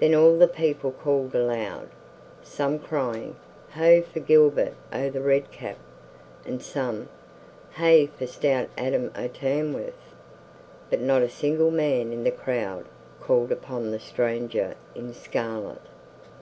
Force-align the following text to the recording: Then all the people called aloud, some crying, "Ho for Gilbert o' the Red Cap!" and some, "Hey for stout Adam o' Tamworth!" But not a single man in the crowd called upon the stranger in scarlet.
Then 0.00 0.12
all 0.12 0.36
the 0.36 0.48
people 0.48 0.90
called 0.90 1.36
aloud, 1.36 1.88
some 2.42 2.80
crying, 2.80 3.36
"Ho 3.74 4.02
for 4.02 4.18
Gilbert 4.18 4.74
o' 4.92 5.08
the 5.08 5.20
Red 5.20 5.52
Cap!" 5.52 5.78
and 6.44 6.60
some, 6.60 7.08
"Hey 7.74 8.06
for 8.08 8.26
stout 8.26 8.70
Adam 8.76 9.12
o' 9.14 9.28
Tamworth!" 9.28 10.14
But 10.90 11.00
not 11.00 11.22
a 11.22 11.28
single 11.28 11.70
man 11.70 12.12
in 12.12 12.24
the 12.24 12.32
crowd 12.32 12.86
called 13.20 13.52
upon 13.52 13.92
the 13.92 14.00
stranger 14.00 14.74
in 14.96 15.14
scarlet. 15.14 15.82